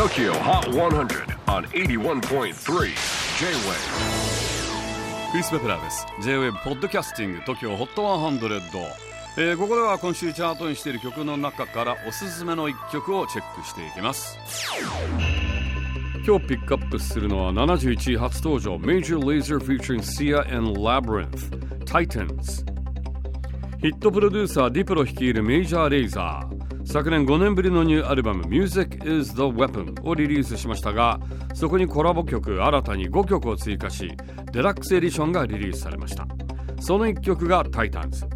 [0.00, 2.54] TOKYO HOT 100 on 81.3 J-WAVE
[5.30, 6.06] クリス・ベプラーです。
[6.22, 8.80] J-WAVE ポッドキャスティング TOKYO HOT 100、
[9.36, 14.38] えー、ここでは今週チャートにしている曲の中からおすすめの一曲をチェックしていきます。
[16.26, 21.50] 今日ピックアップするのは71位初登場 Major Lazer featuring Sia and Labyrinth
[21.84, 22.64] Titans
[23.82, 26.59] ヒットプロデューサーディプロ率いるメジャーレイザー
[26.90, 31.20] 昨年5年ぶりのニューアルバム Music is the Weapon をリリースしましたが
[31.54, 34.10] そこにコラボ曲新たに5曲を追加し
[34.52, 36.26] デラックスエディションがリリースされました。
[36.80, 38.26] その1曲が Titans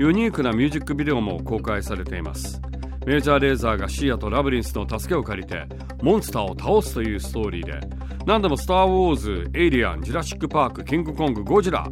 [0.00, 2.60] ユニークなミュージックビデオも公開されています。
[3.06, 5.64] メジャーレーザーがシーアとラブリンスの助けを借りて
[6.02, 7.78] モンスターを倒すというストーリーで
[8.26, 11.88] 何でもスター・ウォーズ、エイリアン、ジュラシック・パーク、キングコング、ゴジラ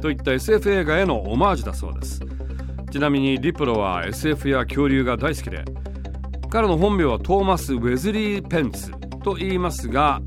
[0.00, 2.20] といった SF 映画へのオマージュだそうです。
[2.90, 5.64] ちなみにディプロは SF や恐竜が大好きで
[6.50, 10.20] 彼の本名はトーマス・ウェズリー・ペンツと言いますが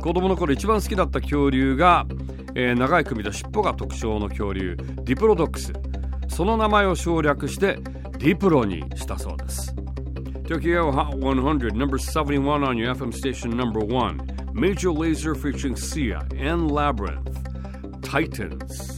[0.00, 2.06] 子供の頃一番好きだった恐竜が、
[2.54, 5.72] えー、長い首と尻尾が特徴の恐竜ディプロドックス。
[6.28, 7.78] その名前を省略して
[8.18, 9.74] ディプロにしたそうです。
[10.44, 16.70] Tokyo Hot 100 number 71 on your FM station number 1 Major Laser featuring Sia and
[16.70, 17.36] Labyrinth.
[18.02, 18.97] Titans.